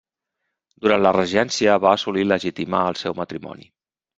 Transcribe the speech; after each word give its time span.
Durant 0.85 1.03
la 1.07 1.11
regència 1.17 1.77
va 1.85 1.91
assolir 1.99 2.27
legitimar 2.33 2.83
el 2.93 3.01
seu 3.03 3.19
matrimoni. 3.21 3.71